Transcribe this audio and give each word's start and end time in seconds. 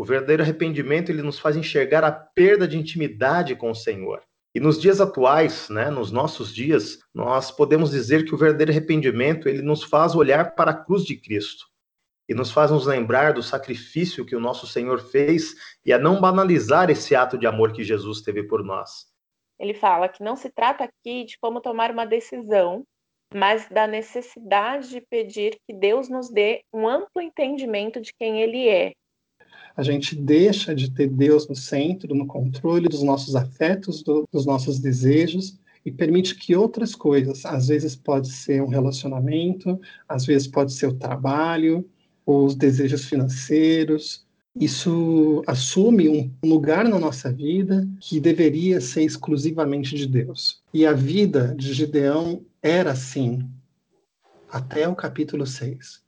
O 0.00 0.04
verdadeiro 0.06 0.42
arrependimento 0.42 1.12
ele 1.12 1.20
nos 1.20 1.38
faz 1.38 1.58
enxergar 1.58 2.02
a 2.04 2.10
perda 2.10 2.66
de 2.66 2.78
intimidade 2.78 3.54
com 3.54 3.70
o 3.70 3.74
Senhor. 3.74 4.22
E 4.54 4.58
nos 4.58 4.80
dias 4.80 4.98
atuais, 4.98 5.68
né, 5.68 5.90
nos 5.90 6.10
nossos 6.10 6.54
dias, 6.54 7.00
nós 7.12 7.50
podemos 7.50 7.90
dizer 7.90 8.24
que 8.24 8.34
o 8.34 8.38
verdadeiro 8.38 8.72
arrependimento 8.72 9.46
ele 9.46 9.60
nos 9.60 9.82
faz 9.84 10.14
olhar 10.14 10.54
para 10.54 10.70
a 10.70 10.74
cruz 10.74 11.04
de 11.04 11.20
Cristo 11.20 11.66
e 12.26 12.32
nos 12.32 12.50
faz 12.50 12.70
nos 12.70 12.86
lembrar 12.86 13.34
do 13.34 13.42
sacrifício 13.42 14.24
que 14.24 14.34
o 14.34 14.40
nosso 14.40 14.66
Senhor 14.66 15.00
fez 15.00 15.54
e 15.84 15.92
a 15.92 15.98
não 15.98 16.18
banalizar 16.18 16.88
esse 16.88 17.14
ato 17.14 17.36
de 17.36 17.46
amor 17.46 17.74
que 17.74 17.84
Jesus 17.84 18.22
teve 18.22 18.42
por 18.44 18.64
nós. 18.64 19.04
Ele 19.58 19.74
fala 19.74 20.08
que 20.08 20.24
não 20.24 20.34
se 20.34 20.48
trata 20.48 20.82
aqui 20.82 21.24
de 21.24 21.38
como 21.38 21.60
tomar 21.60 21.90
uma 21.90 22.06
decisão, 22.06 22.86
mas 23.34 23.68
da 23.68 23.86
necessidade 23.86 24.88
de 24.88 25.02
pedir 25.02 25.58
que 25.68 25.74
Deus 25.74 26.08
nos 26.08 26.30
dê 26.30 26.62
um 26.72 26.88
amplo 26.88 27.20
entendimento 27.20 28.00
de 28.00 28.14
quem 28.18 28.40
Ele 28.40 28.66
é, 28.66 28.94
a 29.80 29.82
gente 29.82 30.14
deixa 30.14 30.74
de 30.74 30.90
ter 30.90 31.08
Deus 31.08 31.48
no 31.48 31.56
centro, 31.56 32.14
no 32.14 32.26
controle 32.26 32.86
dos 32.86 33.02
nossos 33.02 33.34
afetos, 33.34 34.02
do, 34.02 34.28
dos 34.30 34.44
nossos 34.44 34.78
desejos, 34.78 35.58
e 35.86 35.90
permite 35.90 36.34
que 36.34 36.54
outras 36.54 36.94
coisas, 36.94 37.46
às 37.46 37.68
vezes 37.68 37.96
pode 37.96 38.30
ser 38.30 38.62
um 38.62 38.68
relacionamento, 38.68 39.80
às 40.06 40.26
vezes 40.26 40.46
pode 40.46 40.74
ser 40.74 40.86
o 40.86 40.92
trabalho, 40.92 41.88
ou 42.26 42.44
os 42.44 42.54
desejos 42.54 43.06
financeiros, 43.06 44.26
isso 44.54 45.42
assume 45.46 46.10
um 46.10 46.30
lugar 46.44 46.84
na 46.86 46.98
nossa 46.98 47.32
vida 47.32 47.88
que 48.00 48.20
deveria 48.20 48.82
ser 48.82 49.02
exclusivamente 49.02 49.96
de 49.96 50.06
Deus. 50.06 50.60
E 50.74 50.84
a 50.84 50.92
vida 50.92 51.54
de 51.56 51.72
Gideão 51.72 52.42
era 52.62 52.90
assim, 52.90 53.48
até 54.50 54.86
o 54.86 54.94
capítulo 54.94 55.46
6. 55.46 56.02